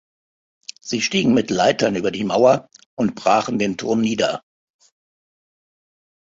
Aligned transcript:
Sie 0.81 0.99
stiegen 0.99 1.35
mit 1.35 1.51
Leitern 1.51 1.95
über 1.95 2.09
die 2.09 2.23
Mauer 2.23 2.67
und 2.95 3.13
brachen 3.13 3.59
den 3.59 3.77
Turm 3.77 4.01
nieder. 4.01 4.41